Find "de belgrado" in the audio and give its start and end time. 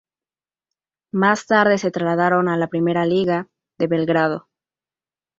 3.77-4.47